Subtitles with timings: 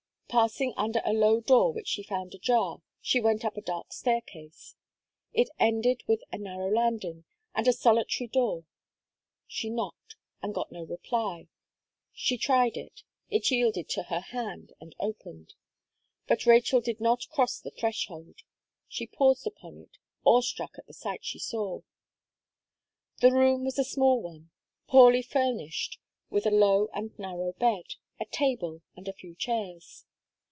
[0.33, 4.75] Passing under a low door which she found ajar, she went up a dark staircase.
[5.33, 8.63] It ended with a narrow landing, and a solitary door;
[9.45, 11.49] she knocked, and got no reply;
[12.13, 15.53] she tried it, it yielded to her hand, and opened;
[16.27, 18.37] but Rachel did not cross the threshold;
[18.87, 21.81] she paused upon it, awe struck at the sight she saw.
[23.19, 24.49] The room was a small one,
[24.87, 25.99] poorly famished,
[26.29, 30.05] with a low and narrow bed, a table and a few chairs.